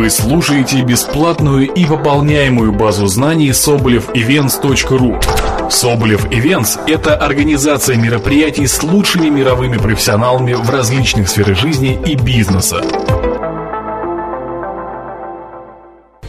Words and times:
Вы 0.00 0.08
слушаете 0.08 0.80
бесплатную 0.80 1.70
и 1.70 1.84
пополняемую 1.84 2.72
базу 2.72 3.06
знаний 3.06 3.50
sobolevevents.ru 3.50 5.70
Соболев 5.70 6.24
Events– 6.24 6.82
это 6.88 7.18
организация 7.18 7.96
мероприятий 7.96 8.66
с 8.66 8.82
лучшими 8.82 9.28
мировыми 9.28 9.76
профессионалами 9.76 10.54
в 10.54 10.70
различных 10.70 11.28
сферах 11.28 11.58
жизни 11.58 12.00
и 12.06 12.14
бизнеса. 12.14 12.80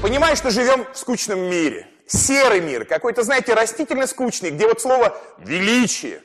Понимаю, 0.01 0.35
что 0.35 0.51
живем 0.51 0.85
в 0.93 0.97
скучном 0.97 1.39
мире. 1.39 1.87
Серый 2.07 2.59
мир, 2.59 2.83
какой-то, 2.83 3.23
знаете, 3.23 3.53
растительно 3.53 4.05
скучный, 4.05 4.51
где 4.51 4.67
вот 4.67 4.81
слово 4.81 5.17
«величие», 5.37 6.19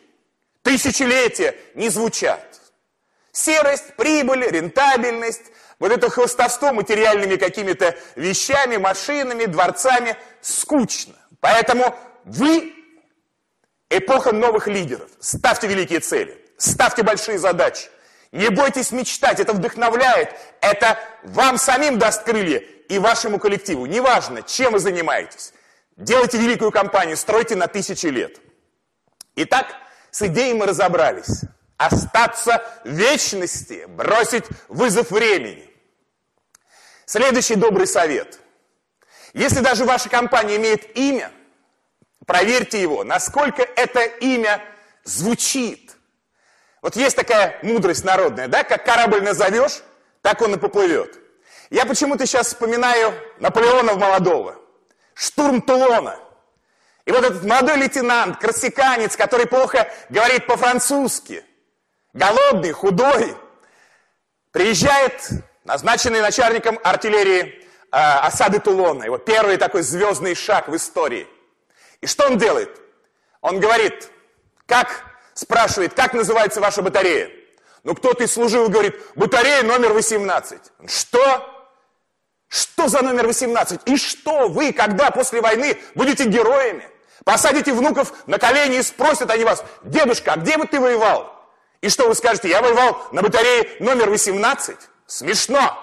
«тысячелетие» 0.65 1.55
не 1.77 1.91
звучат. 1.91 2.57
Серость, 3.37 3.93
прибыль, 3.97 4.47
рентабельность, 4.49 5.53
вот 5.79 5.93
это 5.93 6.09
хвостовство 6.09 6.73
материальными 6.73 7.37
какими-то 7.37 7.95
вещами, 8.15 8.79
машинами, 8.79 9.45
дворцами 9.45 10.17
скучно. 10.41 11.13
Поэтому 11.41 11.95
вы 12.25 12.73
эпоха 13.91 14.33
новых 14.33 14.69
лидеров. 14.69 15.11
Ставьте 15.21 15.67
великие 15.67 16.01
цели, 16.01 16.43
ставьте 16.57 17.03
большие 17.03 17.39
задачи. 17.39 17.91
Не 18.33 18.49
бойтесь 18.49 18.91
мечтать, 18.91 19.39
это 19.39 19.53
вдохновляет, 19.53 20.31
это 20.63 20.99
вам 21.23 21.59
самим 21.59 21.99
даст 21.99 22.23
крылья 22.23 22.61
и 22.89 22.99
вашему 22.99 23.39
коллективу. 23.39 23.85
Неважно, 23.85 24.45
чем 24.45 24.73
вы 24.73 24.79
занимаетесь. 24.79 25.53
Делайте 25.99 26.39
великую 26.39 26.71
компанию, 26.71 27.19
стройте 27.19 27.55
на 27.55 27.67
тысячи 27.67 28.07
лет. 28.07 28.41
Итак, 29.35 29.67
с 30.11 30.23
идеей 30.23 30.55
мы 30.55 30.65
разобрались. 30.65 31.43
Остаться 31.77 32.65
в 32.85 32.89
вечности, 32.89 33.85
бросить 33.87 34.45
вызов 34.69 35.11
времени. 35.11 35.71
Следующий 37.05 37.55
добрый 37.55 37.87
совет. 37.87 38.41
Если 39.35 39.61
даже 39.61 39.85
ваша 39.85 40.09
компания 40.09 40.57
имеет 40.57 40.97
имя, 40.97 41.31
проверьте 42.25 42.81
его, 42.81 43.05
насколько 43.05 43.63
это 43.63 44.05
имя 44.05 44.65
звучит. 45.05 45.97
Вот 46.81 46.97
есть 46.97 47.15
такая 47.15 47.59
мудрость 47.63 48.05
народная, 48.05 48.49
да, 48.49 48.65
как 48.65 48.87
корабль 48.87 49.23
назовешь, 49.23 49.83
так 50.23 50.41
он 50.41 50.55
и 50.55 50.59
поплывет. 50.59 51.19
Я 51.69 51.85
почему-то 51.85 52.25
сейчас 52.25 52.47
вспоминаю 52.47 53.13
Наполеона 53.39 53.95
молодого, 53.95 54.57
штурм 55.13 55.61
Тулона. 55.61 56.19
И 57.05 57.13
вот 57.13 57.23
этот 57.23 57.45
молодой 57.45 57.77
лейтенант, 57.77 58.39
корсиканец, 58.39 59.15
который 59.15 59.47
плохо 59.47 59.93
говорит 60.09 60.47
по-французски– 60.47 61.45
голодный, 62.17 62.73
худой, 62.73 63.37
приезжает 64.51 65.29
назначенный 65.65 66.21
начальником 66.21 66.81
артиллерии 66.83 67.43
э, 67.43 67.63
осады 67.91 68.59
Тулона, 68.59 69.05
его 69.05 69.19
первый 69.19 69.59
такой 69.59 69.83
звездный 69.83 70.35
шаг 70.35 70.69
в 70.69 70.75
истории. 70.75 71.29
И 72.01 72.07
что 72.07 72.27
он 72.27 72.39
делает? 72.39 72.81
Он 73.41 73.61
говорит, 73.61 74.11
как, 74.67 75.05
спрашивает, 75.35 75.95
как 75.95 76.15
называется 76.15 76.61
ваша 76.61 76.83
батарея? 76.83 77.31
Ну, 77.85 77.95
кто-то 77.95 78.25
из 78.25 78.33
служивых 78.33 78.71
говорит, 78.71 78.97
батарея 79.15 79.63
номер 79.63 79.93
18. 79.93 80.61
Что? 80.89 81.53
Что 82.49 82.89
за 82.89 83.03
номер 83.03 83.27
18? 83.27 83.83
И 83.87 83.97
что 83.97 84.49
вы, 84.49 84.73
когда 84.73 85.11
после 85.11 85.41
войны 85.41 85.79
будете 85.95 86.25
героями? 86.25 86.89
Посадите 87.25 87.73
внуков 87.73 88.13
на 88.27 88.39
колени 88.39 88.79
и 88.79 88.83
спросят 88.83 89.31
они 89.31 89.45
вас, 89.45 89.65
дедушка, 89.83 90.33
а 90.33 90.37
где 90.37 90.57
бы 90.57 90.67
ты 90.67 90.81
воевал? 90.81 91.36
И 91.87 91.89
что 91.89 92.09
вы 92.09 92.17
скажете, 92.17 92.49
я 92.49 92.63
воевал 92.63 93.01
на 93.13 93.23
батарее 93.23 93.77
номер 93.79 94.11
18? 94.11 94.77
Смешно. 95.07 95.79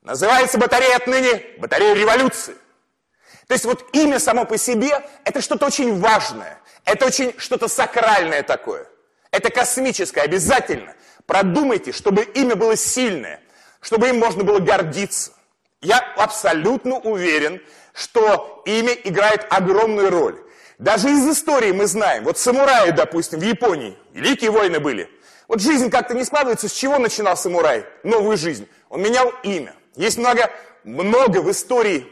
Называется 0.00 0.56
батарея 0.56 0.96
отныне 0.96 1.44
батарея 1.58 1.92
революции. 1.92 2.56
То 3.46 3.52
есть 3.52 3.66
вот 3.66 3.84
имя 3.92 4.18
само 4.18 4.46
по 4.46 4.56
себе– 4.56 5.06
это 5.26 5.42
что-то 5.42 5.66
очень 5.66 6.00
важное. 6.00 6.62
Это 6.86 7.04
очень 7.04 7.34
что-то 7.36 7.68
сакральное 7.68 8.42
такое. 8.42 8.86
Это 9.30 9.50
космическое, 9.50 10.22
обязательно. 10.22 10.94
Продумайте, 11.26 11.92
чтобы 11.92 12.22
имя 12.22 12.56
было 12.56 12.74
сильное, 12.74 13.42
чтобы 13.82 14.08
им 14.08 14.18
можно 14.18 14.44
было 14.44 14.60
гордиться. 14.60 15.32
Я 15.82 15.98
абсолютно 16.16 16.94
уверен, 17.00 17.60
что 17.92 18.62
имя 18.64 18.94
играет 18.94 19.46
огромную 19.50 20.08
роль. 20.08 20.42
Даже 20.82 21.12
из 21.12 21.24
истории 21.28 21.70
мы 21.70 21.86
знаем, 21.86 22.24
вот 22.24 22.38
самураи, 22.38 22.90
допустим, 22.90 23.38
в 23.38 23.42
Японии, 23.44 23.96
великие 24.14 24.50
войны 24.50 24.80
были. 24.80 25.08
Вот 25.46 25.60
жизнь 25.60 25.90
как-то 25.90 26.12
не 26.12 26.24
складывается, 26.24 26.68
с 26.68 26.72
чего 26.72 26.98
начинал 26.98 27.36
самурай 27.36 27.86
новую 28.02 28.36
жизнь? 28.36 28.68
Он 28.88 29.00
менял 29.00 29.32
имя. 29.44 29.76
Есть 29.94 30.18
много, 30.18 30.50
много 30.82 31.38
в 31.40 31.48
истории, 31.52 32.08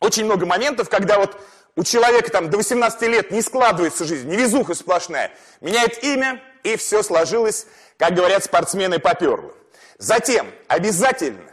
очень 0.00 0.24
много 0.24 0.46
моментов, 0.46 0.88
когда 0.88 1.18
вот 1.18 1.38
у 1.76 1.84
человека 1.84 2.30
там 2.30 2.48
до 2.48 2.56
18 2.56 3.02
лет 3.02 3.30
не 3.30 3.42
складывается 3.42 4.06
жизнь, 4.06 4.30
невезуха 4.30 4.72
сплошная. 4.72 5.30
Меняет 5.60 6.02
имя, 6.02 6.42
и 6.62 6.76
все 6.76 7.02
сложилось, 7.02 7.66
как 7.98 8.14
говорят 8.14 8.44
спортсмены, 8.44 8.98
поперло. 8.98 9.52
Затем, 9.98 10.50
обязательно, 10.68 11.52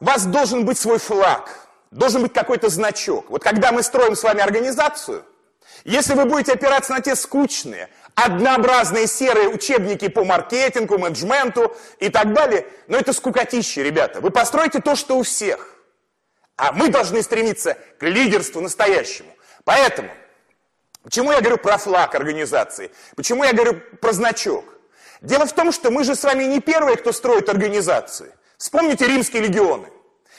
у 0.00 0.06
вас 0.06 0.24
должен 0.24 0.64
быть 0.64 0.78
свой 0.78 0.98
флаг– 0.98 1.50
должен 1.90 2.22
быть 2.22 2.32
какой-то 2.32 2.68
значок. 2.68 3.30
Вот 3.30 3.42
когда 3.42 3.72
мы 3.72 3.82
строим 3.82 4.14
с 4.14 4.22
вами 4.22 4.40
организацию, 4.40 5.24
если 5.84 6.14
вы 6.14 6.24
будете 6.24 6.52
опираться 6.52 6.92
на 6.92 7.00
те 7.00 7.14
скучные, 7.14 7.88
однообразные 8.14 9.06
серые 9.06 9.48
учебники 9.48 10.08
по 10.08 10.24
маркетингу, 10.24 10.98
менеджменту 10.98 11.74
и 12.00 12.08
так 12.08 12.32
далее, 12.32 12.66
но 12.88 12.98
это 12.98 13.12
скукотище, 13.12 13.82
ребята. 13.82 14.20
Вы 14.20 14.30
построите 14.30 14.80
то, 14.80 14.96
что 14.96 15.18
у 15.18 15.22
всех. 15.22 15.74
А 16.56 16.72
мы 16.72 16.88
должны 16.88 17.22
стремиться 17.22 17.78
к 17.98 18.02
лидерству 18.02 18.60
настоящему. 18.60 19.30
Поэтому, 19.64 20.10
почему 21.04 21.30
я 21.30 21.40
говорю 21.40 21.58
про 21.58 21.78
флаг 21.78 22.14
организации? 22.16 22.90
Почему 23.14 23.44
я 23.44 23.52
говорю 23.52 23.80
про 24.00 24.12
значок? 24.12 24.64
Дело 25.20 25.46
в 25.46 25.52
том, 25.52 25.70
что 25.70 25.90
мы 25.90 26.02
же 26.02 26.16
с 26.16 26.24
вами 26.24 26.44
не 26.44 26.60
первые, 26.60 26.96
кто 26.96 27.12
строит 27.12 27.48
организации. 27.48 28.32
Вспомните 28.56 29.06
римские 29.06 29.42
легионы. 29.42 29.88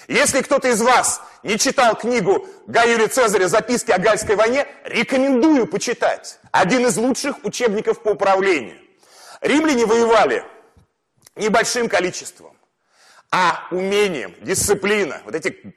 Если 0.10 0.42
кто-то 0.42 0.68
из 0.68 0.82
вас 0.82 1.22
не 1.44 1.58
читал 1.58 1.96
книгу 1.96 2.48
Гая 2.68 2.92
Юлия 2.94 3.08
Цезаря 3.08 3.48
«Записки 3.48 3.92
о 3.92 3.98
Гальской 3.98 4.36
войне», 4.36 4.68
рекомендую 4.84 5.68
почитать. 5.68 6.40
Один 6.52 6.86
из 6.88 6.98
лучших 6.98 7.44
учебников 7.44 8.02
по 8.02 8.10
управлению. 8.10 8.78
Римляне 9.42 9.86
воевали 9.86 10.44
небольшим 11.36 11.88
количеством, 11.88 12.56
а 13.32 13.68
умением, 13.72 14.36
дисциплина, 14.42 15.22
вот 15.24 15.36
эти 15.36 15.74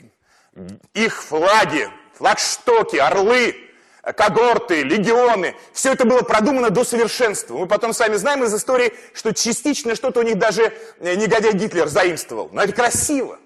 их 0.95 1.23
флаги, 1.23 1.89
флагштоки, 2.15 2.97
орлы, 2.97 3.55
когорты, 4.03 4.83
легионы, 4.83 5.55
все 5.73 5.93
это 5.93 6.05
было 6.05 6.23
продумано 6.23 6.71
до 6.71 6.85
совершенства. 6.85 7.57
Мы 7.57 7.69
потом 7.69 7.93
сами 7.93 8.17
знаем 8.17 8.43
из 8.43 8.53
истории, 8.55 8.93
что 9.15 9.33
частично 9.33 9.95
что-то 9.95 10.21
у 10.21 10.23
них 10.25 10.39
даже 10.39 10.73
э, 10.99 11.15
негодяй 11.15 11.53
Гитлер 11.53 11.87
заимствовал. 11.87 12.51
Но 12.53 12.63
это 12.63 12.73
красиво. 12.73 13.39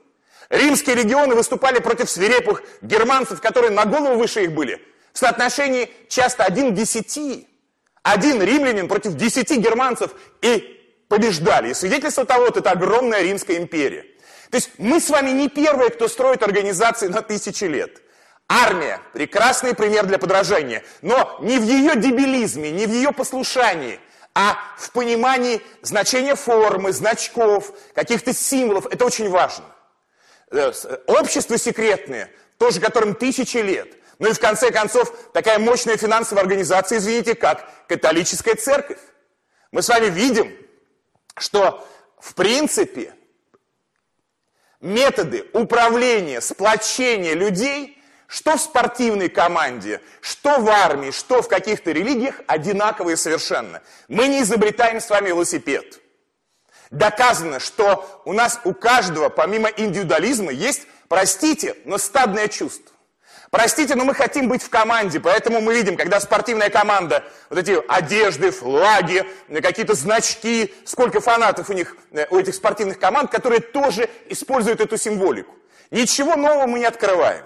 Римские 0.49 0.97
легионы 0.97 1.35
выступали 1.35 1.81
против 1.81 2.09
свирепых 2.09 2.63
германцев, 2.83 3.41
которые 3.41 3.71
на 3.71 3.85
голову 3.85 4.17
выше 4.17 4.45
их 4.45 4.53
были. 4.53 4.81
В 5.13 5.19
соотношении 5.19 5.91
часто 6.09 6.45
один 6.45 6.75
десяти. 6.75 7.49
Один 8.03 8.41
римлянин 8.41 8.87
против 8.87 9.15
десяти 9.15 9.57
германцев 9.57 10.13
и 10.41 11.05
побеждали. 11.09 11.71
И 11.71 11.75
свидетельство 11.75 12.25
того, 12.25 12.45
вот 12.47 12.57
это 12.57 12.71
огромная 12.71 13.23
Римская 13.23 13.57
империя. 13.57 14.05
То 14.51 14.57
есть 14.57 14.71
мы 14.79 15.01
с 15.01 15.11
вами 15.11 15.31
не 15.31 15.49
первые, 15.49 15.91
кто 15.91 16.07
строит 16.07 16.43
организации 16.43 17.09
на 17.09 17.23
тысячи 17.23 17.65
лет. 17.65 18.03
Армия– 18.49 19.01
прекрасный 19.13 19.75
пример 19.75 20.07
для 20.07 20.19
подражания, 20.19 20.85
но 21.03 21.37
не 21.41 21.59
в 21.59 21.65
ее 21.65 21.97
дебилизме, 21.97 22.71
не 22.71 22.87
в 22.87 22.91
ее 22.91 23.11
послушании, 23.11 23.99
а 24.37 24.57
в 24.79 24.93
понимании 24.93 25.61
значения 25.83 26.37
формы, 26.37 26.93
значков, 26.93 27.73
каких-то 27.93 28.33
символов. 28.33 28.87
Это 28.87 29.05
очень 29.05 29.29
важно. 29.29 29.65
Э, 30.51 30.73
общества 31.07 31.59
секретные, 31.59 32.31
тоже 32.59 32.81
которым 32.81 33.15
тысячи 33.15 33.59
лет. 33.59 33.89
Ну 34.19 34.29
и 34.29 34.33
в 34.33 34.41
конце 34.41 34.71
концов, 34.71 35.13
такая 35.33 35.59
мощная 35.59 35.97
финансовая 35.97 36.43
организация, 36.43 36.99
извините, 36.99 37.35
как 37.35 37.69
католическая 37.89 38.55
церковь. 38.55 38.99
Мы 39.73 39.83
с 39.83 39.89
вами 39.89 40.07
видим, 40.07 40.57
что 41.37 41.87
в 42.19 42.35
принципе 42.35 43.15
методы 44.81 45.47
управления, 45.53 46.41
сплочения 46.41 47.35
людей, 47.35 47.99
что 48.29 48.57
в 48.57 48.61
спортивной 48.61 49.29
команде, 49.29 50.01
что 50.21 50.61
в 50.61 50.69
армии, 50.69 51.11
что 51.11 51.43
в 51.43 51.49
каких-то 51.49 51.91
религиях, 51.91 52.41
одинаковые 52.47 53.17
совершенно. 53.17 53.83
Мы 54.09 54.29
не 54.29 54.43
изобретаем 54.43 55.01
с 55.01 55.11
вами 55.11 55.29
велосипед. 55.29 56.01
Доказано, 56.91 57.61
что 57.61 58.23
у 58.25 58.33
нас 58.33 58.61
у 58.65 58.73
каждого, 58.73 59.29
помимо 59.29 59.69
индивидуализма, 59.69 60.53
есть, 60.53 60.83
простите, 61.09 61.77
но 61.85 61.99
стадное 61.99 62.49
чувство. 62.49 62.93
Простите, 63.51 63.95
но 63.95 64.05
мы 64.05 64.15
хотим 64.15 64.49
быть 64.49 64.63
в 64.63 64.69
команде, 64.69 65.21
поэтому 65.21 65.61
мы 65.61 65.75
видим, 65.75 65.97
когда 65.97 66.19
спортивная 66.21 66.69
команда, 66.69 67.25
вот 67.49 67.59
эти 67.59 67.81
одежды, 67.89 68.51
флаги, 68.51 69.25
какие-то 69.63 69.95
значки, 69.95 70.75
сколько 70.85 71.21
фанатов 71.21 71.71
у 71.71 71.73
них, 71.73 71.97
э, 72.11 72.27
у 72.31 72.39
этих 72.39 72.55
спортивных 72.55 72.99
команд, 72.99 73.31
которые 73.31 73.61
тоже 73.61 74.11
используют 74.29 74.81
эту 74.81 74.97
символику. 74.97 75.55
Ничего 75.91 76.35
нового 76.35 76.67
мы 76.67 76.81
не 76.81 76.87
открываем. 76.87 77.45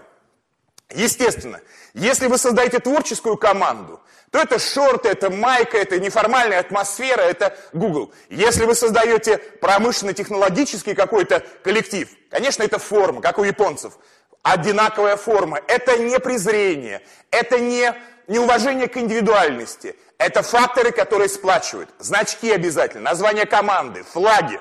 Естественно, 0.93 1.61
если 1.95 2.27
вы 2.27 2.39
создаете 2.39 2.79
творческую 2.79 3.37
команду, 3.37 4.01
то 4.31 4.39
это 4.39 4.59
шорты, 4.59 5.09
это 5.09 5.31
майка, 5.31 5.77
это 5.77 5.99
неформальная 5.99 6.61
атмосфера, 6.61 7.21
это 7.21 7.57
Google. 7.73 8.13
Если 8.29 8.65
вы 8.65 8.75
создаете 8.75 9.39
промышленно-технологический 9.39 10.95
какой-то 10.95 11.45
коллектив, 11.65 12.09
конечно, 12.31 12.63
это 12.63 12.79
форма, 12.79 13.21
как 13.21 13.39
у 13.39 13.45
японцев. 13.45 13.95
Одинаковая 14.43 15.17
форма. 15.17 15.61
Это 15.67 15.99
не 15.99 16.19
презрение, 16.19 17.03
это 17.31 17.59
не 17.59 17.95
неуважение 18.27 18.89
к 18.89 18.97
индивидуальности. 18.97 19.97
Это 20.17 20.43
факторы, 20.43 20.93
которые 20.93 21.29
сплачивают. 21.29 21.91
Значки 21.99 22.51
обязательно, 22.51 23.11
название 23.11 23.47
команды, 23.47 24.03
флаги. 24.03 24.61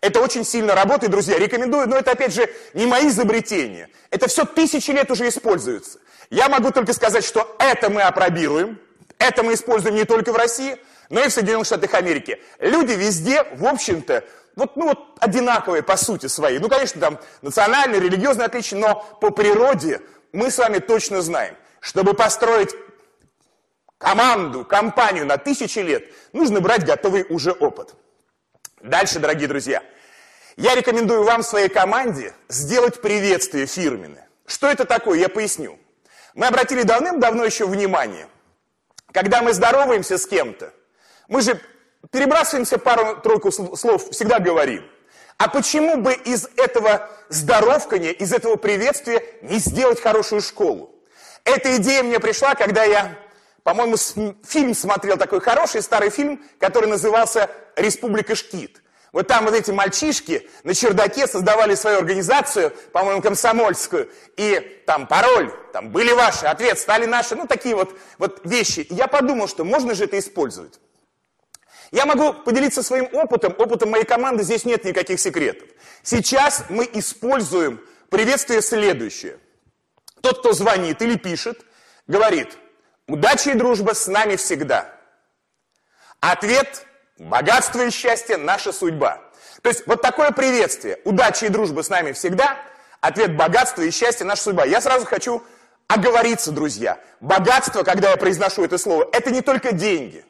Это 0.00 0.20
очень 0.20 0.44
сильно 0.44 0.74
работает, 0.74 1.10
друзья. 1.10 1.38
Рекомендую, 1.38 1.88
но 1.88 1.96
это, 1.96 2.12
опять 2.12 2.32
же, 2.32 2.48
не 2.74 2.86
мои 2.86 3.08
изобретения. 3.08 3.88
Это 4.10 4.28
все 4.28 4.44
тысячи 4.44 4.90
лет 4.90 5.10
уже 5.10 5.28
используется. 5.28 5.98
Я 6.30 6.48
могу 6.48 6.70
только 6.70 6.92
сказать, 6.92 7.24
что 7.24 7.56
это 7.58 7.90
мы 7.90 8.02
опробируем, 8.02 8.78
это 9.18 9.42
мы 9.42 9.54
используем 9.54 9.96
не 9.96 10.04
только 10.04 10.32
в 10.32 10.36
России, 10.36 10.76
но 11.10 11.22
и 11.24 11.28
в 11.28 11.32
Соединенных 11.32 11.66
Штатах 11.66 11.94
Америки. 11.94 12.40
Люди 12.60 12.92
везде, 12.92 13.44
в 13.54 13.66
общем-то, 13.66 14.24
вот, 14.54 14.76
ну, 14.76 14.88
вот 14.88 15.16
одинаковые 15.20 15.82
по 15.82 15.96
сути 15.96 16.26
своей. 16.26 16.58
Ну, 16.58 16.68
конечно, 16.68 17.00
там 17.00 17.18
национальные, 17.42 18.00
религиозные 18.00 18.46
отличия, 18.46 18.78
но 18.78 19.06
по 19.20 19.30
природе 19.30 20.00
мы 20.32 20.50
с 20.50 20.58
вами 20.58 20.78
точно 20.78 21.22
знаем, 21.22 21.56
чтобы 21.80 22.14
построить 22.14 22.74
команду, 23.98 24.64
компанию 24.64 25.26
на 25.26 25.38
тысячи 25.38 25.78
лет, 25.80 26.04
нужно 26.32 26.60
брать 26.60 26.84
готовый 26.84 27.24
уже 27.28 27.52
опыт. 27.52 27.94
Дальше, 28.82 29.18
дорогие 29.18 29.48
друзья, 29.48 29.82
я 30.56 30.74
рекомендую 30.74 31.24
вам 31.24 31.42
своей 31.42 31.68
команде 31.68 32.32
сделать 32.48 33.00
приветствие 33.00 33.66
фирменное. 33.66 34.28
Что 34.46 34.68
это 34.68 34.84
такое, 34.84 35.18
я 35.18 35.28
поясню. 35.28 35.78
Мы 36.34 36.46
обратили 36.46 36.82
давным-давно 36.82 37.44
еще 37.44 37.66
внимание, 37.66 38.28
когда 39.12 39.42
мы 39.42 39.52
здороваемся 39.52 40.16
с 40.16 40.26
кем-то, 40.26 40.72
мы 41.26 41.42
же 41.42 41.60
перебрасываемся 42.12 42.78
пару-тройку 42.78 43.50
слов, 43.50 44.10
всегда 44.10 44.38
говорим. 44.38 44.88
А 45.38 45.48
почему 45.48 45.96
бы 45.96 46.14
из 46.14 46.48
этого 46.56 47.10
здоровкания, 47.28 48.12
из 48.12 48.32
этого 48.32 48.56
приветствия 48.56 49.22
не 49.42 49.58
сделать 49.58 50.00
хорошую 50.00 50.40
школу? 50.40 50.94
Эта 51.44 51.76
идея 51.76 52.02
мне 52.02 52.20
пришла, 52.20 52.54
когда 52.54 52.84
я 52.84 53.16
по-моему, 53.68 53.96
фильм 54.46 54.74
смотрел 54.74 55.18
такой 55.18 55.42
хороший 55.42 55.82
старый 55.82 56.08
фильм, 56.08 56.42
который 56.58 56.88
назывался 56.88 57.50
«Республика 57.76 58.34
Шкит». 58.34 58.82
Вот 59.12 59.26
там 59.26 59.44
вот 59.44 59.52
эти 59.52 59.70
мальчишки 59.70 60.48
на 60.64 60.74
чердаке 60.74 61.26
создавали 61.26 61.74
свою 61.74 61.98
организацию, 61.98 62.72
по-моему, 62.92 63.20
комсомольскую, 63.20 64.10
и 64.38 64.82
там 64.86 65.06
пароль, 65.06 65.52
там 65.74 65.90
были 65.90 66.12
ваши, 66.12 66.46
ответ 66.46 66.78
стали 66.78 67.04
наши, 67.04 67.36
ну 67.36 67.46
такие 67.46 67.74
вот, 67.74 67.94
вот 68.16 68.40
вещи. 68.44 68.80
И 68.80 68.94
я 68.94 69.06
подумал, 69.06 69.48
что 69.48 69.64
можно 69.64 69.94
же 69.94 70.04
это 70.04 70.18
использовать. 70.18 70.80
Я 71.90 72.06
могу 72.06 72.32
поделиться 72.32 72.82
своим 72.82 73.10
опытом, 73.12 73.54
опытом 73.58 73.90
моей 73.90 74.04
команды, 74.04 74.44
здесь 74.44 74.64
нет 74.64 74.82
никаких 74.84 75.20
секретов. 75.20 75.68
Сейчас 76.02 76.64
мы 76.70 76.88
используем 76.90 77.82
приветствие 78.08 78.62
следующее. 78.62 79.36
Тот, 80.22 80.38
кто 80.38 80.54
звонит 80.54 81.02
или 81.02 81.16
пишет, 81.18 81.66
говорит– 82.06 82.56
Удача 83.08 83.52
и 83.52 83.54
дружба 83.54 83.94
с 83.94 84.06
нами 84.06 84.36
всегда. 84.36 84.94
Ответ– 86.20 86.86
богатство 87.18 87.80
и 87.80 87.90
счастье– 87.90 88.36
наша 88.38 88.70
судьба. 88.70 89.22
То 89.62 89.70
есть 89.70 89.86
вот 89.86 90.02
такое 90.02 90.30
приветствие. 90.30 91.00
Удача 91.04 91.46
и 91.46 91.48
дружба 91.48 91.82
с 91.82 91.88
нами 91.88 92.12
всегда. 92.12 92.58
Ответ– 93.00 93.34
богатство 93.36 93.80
и 93.80 93.90
счастье– 93.90 94.26
наша 94.26 94.42
судьба. 94.42 94.66
Я 94.66 94.82
сразу 94.82 95.06
хочу 95.06 95.42
оговориться, 95.86 96.52
друзья. 96.52 97.00
Богатство, 97.20 97.82
когда 97.82 98.10
я 98.10 98.18
произношу 98.18 98.64
это 98.64 98.76
слово, 98.76 99.08
это 99.12 99.30
не 99.30 99.40
только 99.40 99.72
деньги. 99.72 100.26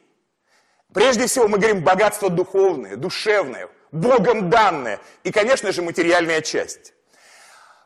Прежде 0.93 1.27
всего 1.27 1.49
мы 1.49 1.57
говорим 1.57 1.83
богатство 1.83 2.29
духовное, 2.29 2.95
душевное, 2.95 3.67
Богом 3.91 4.49
данное 4.49 5.01
и, 5.23 5.31
конечно 5.31 5.73
же, 5.73 5.81
материальная 5.81 6.41
часть. 6.41 6.93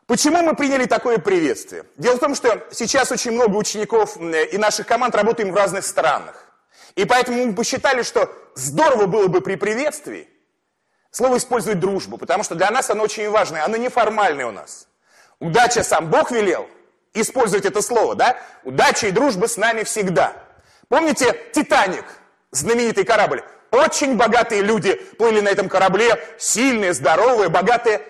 Почему 0.06 0.42
мы 0.42 0.54
приняли 0.54 0.84
такое 0.84 1.18
приветствие? 1.18 1.84
Дело 1.96 2.16
в 2.16 2.20
том, 2.20 2.34
что 2.34 2.66
сейчас 2.72 3.10
очень 3.10 3.32
много 3.32 3.56
учеников 3.56 4.18
и 4.18 4.58
наших 4.58 4.86
команд 4.86 5.14
работаем 5.14 5.50
в 5.50 5.56
разных 5.56 5.84
странах. 5.86 6.52
И 6.94 7.06
поэтому 7.06 7.44
мы 7.44 7.54
посчитали, 7.54 8.02
что 8.02 8.30
здорово 8.54 9.06
было 9.06 9.28
бы 9.28 9.40
при 9.40 9.56
приветствии 9.56 10.28
слово 11.10 11.38
использовать 11.38 11.80
дружбу, 11.80 12.18
потому 12.18 12.44
что 12.44 12.54
для 12.54 12.70
нас 12.70 12.90
оно 12.90 13.04
очень 13.04 13.30
важное, 13.30 13.64
оно 13.64 13.76
неформальное 13.78 14.46
у 14.46 14.52
нас. 14.52 14.88
Удача 15.40 15.82
сам 15.82 16.10
Бог 16.10 16.30
велел 16.30 16.68
использовать 17.14 17.64
это 17.64 17.80
слово, 17.80 18.14
да? 18.14 18.36
Удача 18.62 19.06
и 19.06 19.10
дружба 19.10 19.46
с 19.46 19.56
нами 19.56 19.84
всегда. 19.84 20.34
Помните 20.88 21.34
Титаник, 21.52 22.04
знаменитый 22.50 23.04
корабль? 23.04 23.42
Очень 23.70 24.16
богатые 24.16 24.62
люди 24.62 24.94
плыли 24.94 25.40
на 25.40 25.48
этом 25.48 25.68
корабле, 25.68 26.22
сильные, 26.38 26.92
здоровые, 26.92 27.48
богатые 27.48 28.02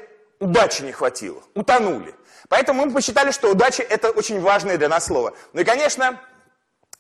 удачи 0.45 0.83
не 0.83 0.93
хватило, 0.93 1.43
утонули. 1.55 2.15
Поэтому 2.49 2.85
мы 2.85 2.93
посчитали, 2.93 3.31
что 3.31 3.51
удача– 3.51 3.83
это 3.89 4.11
очень 4.11 4.41
важное 4.41 4.77
для 4.77 4.89
нас 4.89 5.07
слово. 5.07 5.35
Ну 5.55 5.63
и, 5.63 5.65
конечно, 5.65 6.21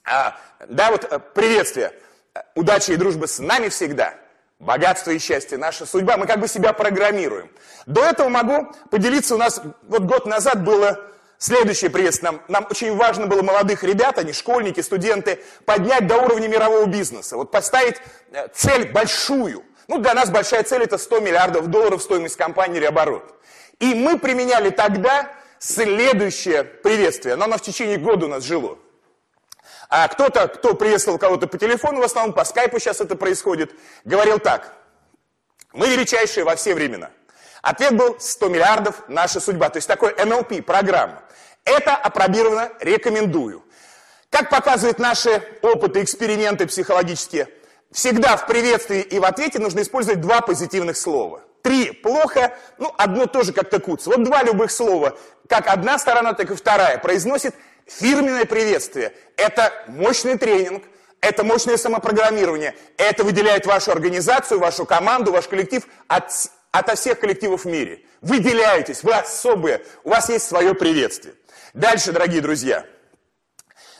а, 0.04 0.36
да, 0.68 0.90
вот 0.90 1.04
э, 1.04 1.18
приветствие. 1.18 1.92
Удача 2.54 2.94
и 2.94 2.96
дружба 2.96 3.26
с 3.26 3.38
нами 3.38 3.68
всегда. 3.68 4.14
Богатство 4.58 5.10
и 5.10 5.18
счастье– 5.18 5.58
наша 5.58 5.84
судьба. 5.84 6.16
Мы 6.16 6.26
как 6.26 6.40
бы 6.40 6.48
себя 6.48 6.72
программируем. 6.72 7.50
До 7.86 8.02
этого 8.02 8.28
могу 8.30 8.72
поделиться. 8.90 9.34
У 9.34 9.38
нас 9.38 9.60
вот 9.82 10.02
год 10.02 10.24
назад 10.24 10.64
было 10.64 10.98
следующее 11.36 11.90
приветствие. 11.90 12.32
Нам, 12.32 12.40
нам 12.48 12.66
очень 12.70 12.96
важно 12.96 13.26
было 13.26 13.42
молодых 13.42 13.84
ребят, 13.84 14.18
они 14.18 14.32
школьники, 14.32 14.80
студенты, 14.80 15.40
поднять 15.66 16.06
до 16.06 16.16
уровня 16.16 16.48
мирового 16.48 16.86
бизнеса. 16.86 17.36
Вот 17.36 17.50
поставить 17.50 17.96
э, 18.32 18.48
цель 18.54 18.90
большую– 18.90 19.62
ну, 19.88 19.98
для 19.98 20.14
нас 20.14 20.30
большая 20.30 20.62
цель– 20.62 20.82
это 20.84 20.98
100 20.98 21.20
миллиардов 21.20 21.66
долларов 21.66 22.02
стоимость 22.02 22.36
компании 22.36 22.78
или 22.78 22.86
оборот. 22.86 23.34
И 23.80 23.94
мы 23.94 24.18
применяли 24.18 24.70
тогда 24.70 25.30
следующее 25.58 26.64
приветствие, 26.64 27.36
но 27.36 27.44
оно 27.44 27.58
в 27.58 27.62
течение 27.62 27.98
года 27.98 28.26
у 28.26 28.28
нас 28.28 28.44
жило. 28.44 28.78
А 29.90 30.08
кто-то, 30.08 30.48
кто 30.48 30.74
приветствовал 30.74 31.18
кого-то 31.18 31.46
по 31.46 31.58
телефону, 31.58 32.00
в 32.00 32.04
основном 32.04 32.34
по 32.34 32.44
скайпу 32.44 32.78
сейчас 32.78 33.00
это 33.00 33.14
происходит, 33.16 33.72
говорил 34.04 34.38
так. 34.38 34.72
Мы 35.72 35.88
величайшие 35.88 36.44
во 36.44 36.56
все 36.56 36.74
времена. 36.74 37.10
Ответ 37.60 37.96
был 37.96 38.18
100 38.18 38.48
миллиардов– 38.48 39.02
наша 39.08 39.40
судьба. 39.40 39.68
То 39.68 39.78
есть 39.78 39.88
такой 39.88 40.12
NLP, 40.12 40.62
программа. 40.62 41.22
Это 41.64 41.94
опробировано, 41.96 42.70
рекомендую. 42.80 43.64
Как 44.30 44.50
показывают 44.50 44.98
наши 44.98 45.42
опыты, 45.62 46.02
эксперименты 46.02 46.66
психологические– 46.66 47.48
Всегда 47.94 48.36
в 48.36 48.46
приветствии 48.46 49.02
и 49.02 49.20
в 49.20 49.24
ответе 49.24 49.60
нужно 49.60 49.80
использовать 49.82 50.20
два 50.20 50.40
позитивных 50.40 50.96
слова. 50.96 51.42
Три 51.62 51.92
плохо, 51.92 52.52
ну 52.76 52.92
одно 52.98 53.26
тоже 53.26 53.52
как-то 53.52 53.78
куц. 53.78 54.06
Вот 54.06 54.24
два 54.24 54.42
любых 54.42 54.72
слова, 54.72 55.16
как 55.48 55.68
одна 55.68 55.96
сторона, 55.96 56.32
так 56.32 56.50
и 56.50 56.56
вторая, 56.56 56.98
произносит 56.98 57.54
фирменное 57.86 58.46
приветствие. 58.46 59.14
Это 59.36 59.72
мощный 59.86 60.36
тренинг, 60.36 60.82
это 61.20 61.44
мощное 61.44 61.76
самопрограммирование. 61.76 62.74
Это 62.96 63.22
выделяет 63.22 63.64
вашу 63.64 63.92
организацию, 63.92 64.58
вашу 64.58 64.86
команду, 64.86 65.30
ваш 65.30 65.46
коллектив 65.46 65.84
от, 66.08 66.32
ото 66.72 66.96
всех 66.96 67.20
коллективов 67.20 67.62
в 67.62 67.68
мире. 67.68 68.02
Выделяетесь, 68.22 69.04
вы 69.04 69.14
особые, 69.14 69.84
у 70.02 70.10
вас 70.10 70.28
есть 70.30 70.48
свое 70.48 70.74
приветствие. 70.74 71.36
Дальше, 71.74 72.10
дорогие 72.10 72.40
друзья. 72.40 72.84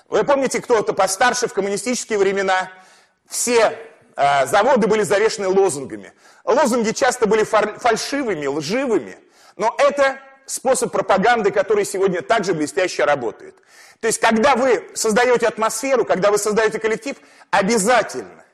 Вы 0.09 0.25
помните, 0.25 0.61
кто-то 0.61 0.95
постарше 0.95 1.47
в 1.47 1.55
коммунистические 1.55 2.19
времена– 2.19 2.73
все 3.29 3.79
э, 4.17 4.47
заводы 4.47 4.87
были 4.87 5.03
завешены 5.03 5.49
лозунгами. 5.49 6.13
Лозунги 6.45 6.91
часто 6.91 7.27
были 7.27 7.45
фальшивыми, 7.45 8.47
лживыми, 8.47 9.19
но 9.57 9.75
это 9.79 10.19
способ 10.47 10.93
пропаганды, 10.93 11.51
который 11.51 11.85
сегодня 11.85 12.23
также 12.23 12.55
блестяще 12.55 13.05
работает. 13.05 13.57
То 14.01 14.09
есть, 14.09 14.21
когда 14.21 14.55
вы 14.57 14.91
создаете 14.95 15.47
атмосферу, 15.47 16.05
когда 16.05 16.31
вы 16.31 16.39
создаете 16.39 16.79
коллектив, 16.79 17.17
обязательно 17.51 18.45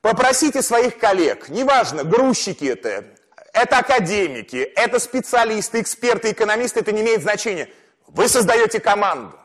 попросите 0.00 0.62
своих 0.62 0.98
коллег, 0.98 1.48
неважно, 1.48 2.02
грузчики 2.04 2.64
это, 2.64 3.04
это 3.52 3.78
академики, 3.78 4.56
это 4.56 4.98
специалисты, 4.98 5.80
эксперты, 5.80 6.32
экономисты, 6.32 6.80
это 6.80 6.92
не 6.92 7.02
имеет 7.02 7.22
значения. 7.22 7.68
Вы 8.06 8.28
создаете 8.28 8.80
команду. 8.80 9.38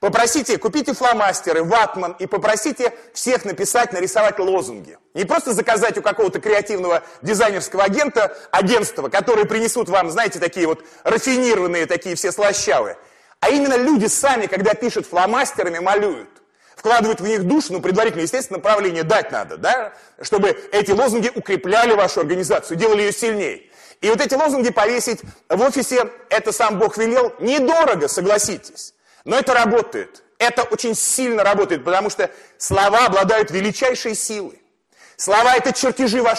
Попросите, 0.00 0.58
купите 0.58 0.94
фломастеры, 0.94 1.62
ватман 1.62 2.16
и 2.18 2.26
попросите 2.26 2.92
всех 3.12 3.44
написать, 3.44 3.92
нарисовать 3.92 4.38
лозунги. 4.40 4.98
Не 5.14 5.24
просто 5.24 5.52
заказать 5.52 5.96
у 5.96 6.02
какого-то 6.02 6.40
креативного 6.40 7.04
дизайнерского 7.22 7.84
агента, 7.84 8.36
агентства, 8.50 9.08
которые 9.08 9.46
принесут 9.46 9.88
вам, 9.88 10.10
знаете, 10.10 10.40
такие 10.40 10.66
вот 10.66 10.84
рафинированные, 11.04 11.86
такие 11.86 12.16
все 12.16 12.32
слащавые. 12.32 12.96
А 13.38 13.50
именно 13.50 13.76
люди 13.76 14.06
сами, 14.06 14.46
когда 14.46 14.74
пишут 14.74 15.06
фломастерами, 15.06 15.78
малюют. 15.78 16.30
Вкладывают 16.74 17.20
в 17.20 17.24
них 17.24 17.44
душу, 17.44 17.74
ну, 17.74 17.80
предварительно, 17.80 18.22
естественно, 18.22 18.58
направление 18.58 19.04
дать 19.04 19.30
надо, 19.30 19.56
да, 19.56 19.92
чтобы 20.20 20.48
эти 20.72 20.90
лозунги 20.90 21.30
укрепляли 21.32 21.92
вашу 21.92 22.20
организацию, 22.20 22.76
делали 22.76 23.02
ее 23.02 23.12
сильнее. 23.12 23.70
И 24.00 24.08
вот 24.08 24.20
эти 24.20 24.34
лозунги 24.34 24.70
повесить 24.70 25.20
в 25.48 25.62
офисе, 25.62 26.10
это 26.28 26.50
сам 26.50 26.80
Бог 26.80 26.96
велел, 26.96 27.32
недорого, 27.38 28.08
согласитесь. 28.08 28.94
Но 29.24 29.36
это 29.36 29.54
работает. 29.54 30.22
Это 30.38 30.62
очень 30.64 30.94
сильно 30.94 31.44
работает, 31.44 31.84
потому 31.84 32.10
что 32.10 32.30
слова 32.58 33.06
обладают 33.06 33.50
величайшей 33.50 34.14
силой. 34.14 34.60
Слова– 35.16 35.54
это 35.56 35.72
чертежи 35.72 36.22
вашей 36.22 36.30